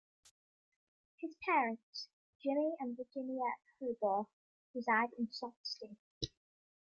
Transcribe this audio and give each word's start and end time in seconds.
His 1.19 1.35
parents, 1.47 2.07
Jimmie 2.41 2.73
and 2.79 2.97
Virginia 2.97 3.45
Hobaugh, 3.79 4.25
reside 4.73 5.11
in 5.19 5.31
Sault 5.31 5.53
Ste. 5.61 5.95